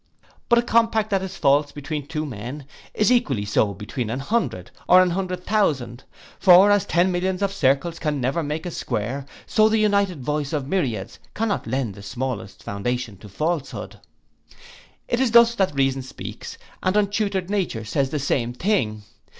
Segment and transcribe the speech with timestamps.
[0.49, 2.65] But a compact that is false between two men,
[2.95, 6.05] is equally so between an hundred, or an hundred thousand;
[6.39, 10.53] for as ten millions of circles can never make a square, so the united voice
[10.53, 13.99] of myriads cannot lend the smallest foundation to falsehood.
[15.07, 19.03] It is thus that reason speaks, and untutored nature says the same thing.